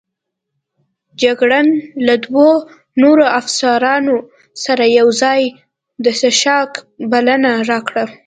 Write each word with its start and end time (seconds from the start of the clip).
جګړن 1.21 1.67
د 1.75 1.79
له 2.07 2.15
دوو 2.25 2.49
نورو 3.01 3.25
افسرانو 3.39 4.15
سره 4.63 4.83
یوځای 4.99 5.41
د 6.03 6.05
څښاک 6.19 6.71
بلنه 7.11 7.51
راکړه. 7.69 8.05